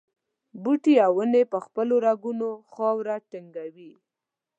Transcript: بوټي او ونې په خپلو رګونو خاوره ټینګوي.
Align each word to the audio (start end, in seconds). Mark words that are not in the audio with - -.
بوټي 0.63 0.95
او 1.05 1.13
ونې 1.17 1.43
په 1.51 1.57
خپلو 1.65 1.95
رګونو 2.07 2.49
خاوره 2.71 3.15
ټینګوي. 3.29 3.91